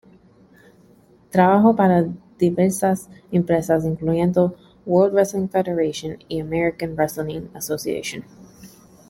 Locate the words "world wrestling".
4.87-5.47